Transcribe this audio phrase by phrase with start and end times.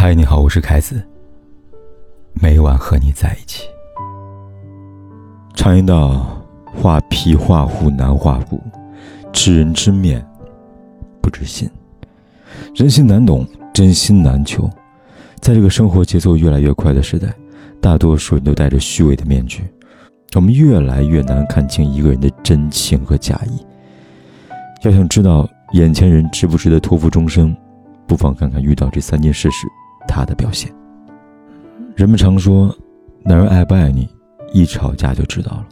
[0.00, 1.02] 嗨，你好，我是凯子。
[2.32, 3.64] 每晚和你在一起。
[5.56, 6.40] 常言道
[6.80, 8.62] ：“画皮画虎难画骨，
[9.32, 10.24] 知人知面
[11.20, 11.68] 不知心。”
[12.76, 14.70] 人心难懂，真心难求。
[15.40, 17.34] 在这个生活节奏越来越快的时代，
[17.80, 19.64] 大多数人都戴着虚伪的面具，
[20.36, 23.66] 我们越来越难看清一个人的真情和假意。
[24.84, 27.52] 要想知道眼前人值不值得托付终生，
[28.06, 29.66] 不妨看看遇到这三件事时
[30.08, 30.74] 他的表现。
[31.94, 32.74] 人们常说，
[33.22, 34.08] 男人爱不爱你，
[34.52, 35.66] 一吵架就知道了。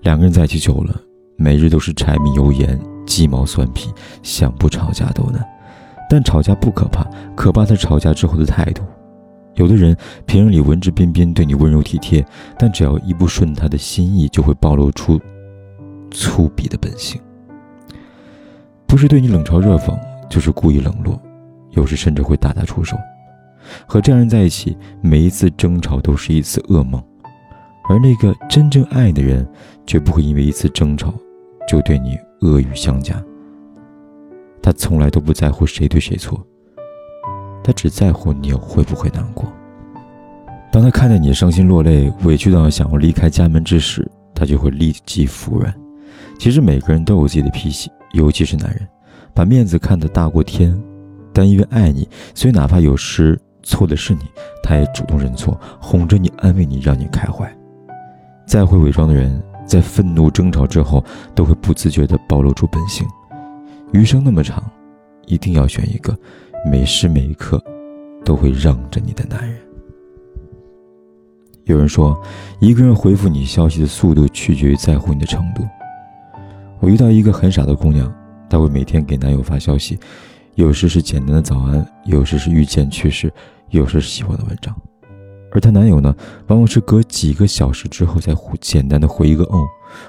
[0.00, 1.00] 两个人在一起久了，
[1.36, 3.92] 每日都是柴米油盐、鸡毛蒜皮，
[4.22, 5.44] 想不吵架都难。
[6.08, 7.04] 但吵架不可怕，
[7.36, 8.82] 可怕的吵架之后的态度。
[9.54, 12.24] 有的人平日里文质彬彬，对你温柔体贴，
[12.58, 15.20] 但只要一不顺他的心意，就会暴露出
[16.10, 17.20] 粗鄙的本性。
[18.86, 21.20] 不是对你冷嘲热讽，就是故意冷落，
[21.70, 22.96] 有时甚至会大打出手。
[23.86, 27.02] 和这样人在一起，每一次争吵都是一次噩梦，
[27.88, 29.46] 而那个真正爱的人，
[29.86, 31.12] 绝不会因为一次争吵
[31.68, 33.22] 就对你恶语相加。
[34.62, 36.40] 他从来都不在乎谁对谁错，
[37.64, 39.50] 他只在乎你会不会难过。
[40.70, 45.74] 当他看见你伤心落泪、委屈到想要离开家门之时，他就会立即服软。
[46.38, 48.88] 其实每个人都有自己的脾气，尤其是男人，
[49.34, 50.80] 把面子看得大过天，
[51.32, 53.38] 但因为爱你，所以哪怕有时。
[53.62, 54.20] 错的是你，
[54.62, 57.50] 他也主动认错，哄着你，安慰你，让你开怀。
[58.46, 63.06] 再会伪装的人，在愤怒争吵之后，都会不自觉地暴露出本性。
[63.92, 64.62] 余生那么长，
[65.26, 66.16] 一定要选一个
[66.64, 67.62] 每时每刻
[68.24, 69.58] 都会让着你的男人。
[71.64, 72.20] 有人说，
[72.58, 75.62] 一个人回复你消息的速度取决于在乎你的程度。
[76.80, 78.12] 我遇到一个很傻的姑娘，
[78.50, 79.96] 她会每天给男友发消息。
[80.54, 83.32] 有时是简单的早安，有时是遇见趣事，
[83.70, 84.74] 有时是喜欢的文章，
[85.50, 86.14] 而她男友呢，
[86.48, 89.66] 往往是隔几个小时之后再回简单的回一个哦，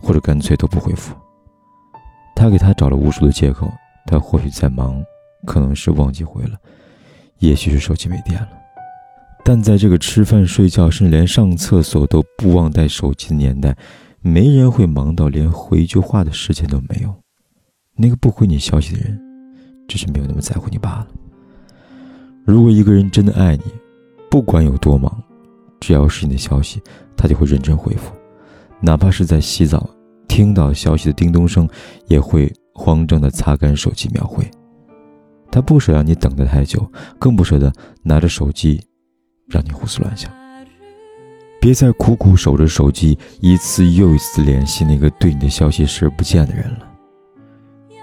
[0.00, 1.14] 或者干脆都不回复。
[2.34, 3.70] 他给她找了无数的借口，
[4.06, 5.00] 他或许在忙，
[5.46, 6.58] 可能是忘记回了，
[7.38, 8.48] 也许是手机没电了。
[9.44, 13.76] 但在这个吃饭、睡觉，甚至连上厕所都不忘带手机的年代，
[14.20, 17.14] 没人会忙到连回一句话的时间都没有。
[17.96, 19.23] 那个不回你消息的人。
[19.86, 21.08] 只是没有那么在乎你罢了。
[22.44, 23.64] 如果一个人真的爱你，
[24.30, 25.22] 不管有多忙，
[25.80, 26.82] 只要是你的消息，
[27.16, 28.12] 他就会认真回复，
[28.80, 29.88] 哪怕是在洗澡，
[30.28, 31.68] 听到消息的叮咚声，
[32.06, 34.48] 也会慌张的擦干手机秒回。
[35.50, 36.86] 他不舍让你等得太久，
[37.18, 37.72] 更不舍得
[38.02, 38.82] 拿着手机
[39.46, 40.30] 让你胡思乱想。
[41.60, 46.86] 别再苦苦守着手机，一次又一次联系那个对你的消息视而不见的人了。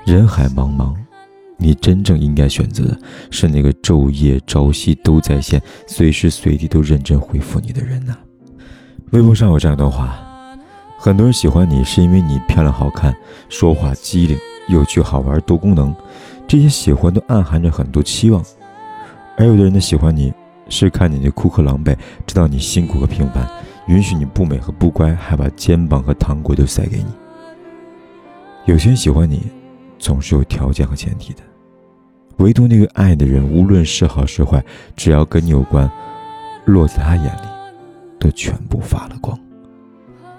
[0.05, 0.95] 人海茫茫。
[1.61, 2.97] 你真正应该选择的
[3.29, 8.17] 是那个昼夜朝夕都在线、随时随地都认真回复你的人呐。
[9.11, 10.17] 微博上有这样一段话：
[10.97, 13.15] 很多人喜欢你是因为你漂亮好看、
[13.47, 14.35] 说话机灵、
[14.69, 15.93] 有趣好玩、多功能，
[16.47, 18.41] 这些喜欢都暗含着很多期望；
[19.37, 20.33] 而有的人的喜欢你
[20.67, 21.95] 是看你的哭和狼狈，
[22.25, 23.47] 知道你辛苦和平凡，
[23.87, 27.05] 允许你不美和不乖，还把肩膀和糖果都塞给你。
[28.65, 29.43] 有些人喜欢你，
[29.99, 31.41] 总是有条件和前提的。
[32.41, 34.63] 唯独那个爱的人，无论是好是坏，
[34.95, 35.89] 只要跟你有关，
[36.65, 37.47] 落在他眼里，
[38.19, 39.37] 都全部发了光。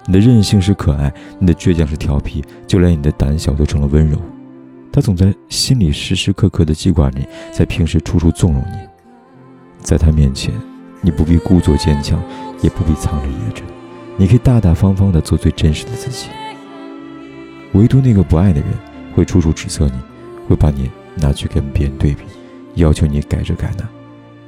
[0.05, 4.17] 你的任性是可爱，你的倔强是调皮，就连你的胆小都成了温柔。
[4.91, 8.77] 他总在心里时时刻刻的记挂你，在平时处处纵容你。
[9.79, 10.53] 在他面前，
[10.99, 12.21] 你不必故作坚强，
[12.61, 13.63] 也不必藏着掖着，
[14.17, 16.27] 你可以大大方方的做最真实的自己。
[17.73, 18.69] 唯独那个不爱的人，
[19.15, 19.93] 会处处指责你，
[20.49, 20.91] 会把你。
[21.15, 22.23] 拿去跟别人对比，
[22.75, 23.87] 要求你改这改那，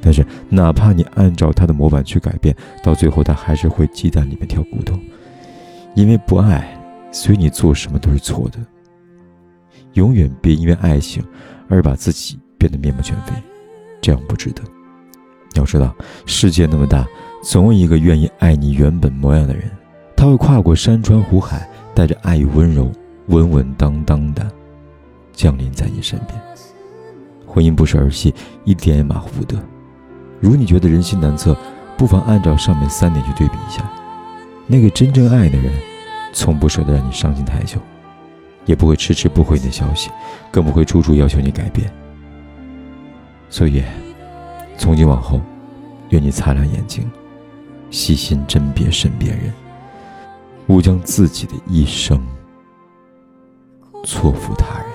[0.02, 5.00] 但是哪怕你按照他的模板去改变，到最后他还是会鸡蛋里面挑骨头，
[5.96, 6.78] 因为不爱，
[7.12, 8.60] 所以你做什么都是错的。
[9.94, 11.24] 永远别因为爱情
[11.70, 13.34] 而把自己变得面目全非，
[14.02, 14.62] 这样不值得。
[15.56, 15.96] 要知道，
[16.26, 17.08] 世界那么大，
[17.42, 19.72] 总有一个愿意爱你原本模样的人，
[20.16, 22.92] 他会跨过山川湖海，带着爱与温柔，
[23.28, 24.52] 稳稳当当的
[25.32, 26.38] 降临在你身边。
[27.46, 28.34] 婚姻不是儿戏，
[28.64, 29.58] 一点也马虎不得。
[30.40, 31.56] 如果你觉得人心难测，
[31.98, 33.90] 不妨按照上面三点去对比一下。
[34.68, 35.72] 那个真正爱的人，
[36.34, 37.80] 从不舍得让你伤心太久，
[38.66, 40.10] 也不会迟迟不回你的消息，
[40.52, 41.92] 更不会处处要求你改变。
[43.50, 43.84] 所以，
[44.78, 45.40] 从今往后，
[46.10, 47.10] 愿你擦亮眼睛，
[47.92, 49.54] 细心甄别身边人，
[50.68, 52.20] 勿将自己的一生
[54.04, 54.95] 错付他人。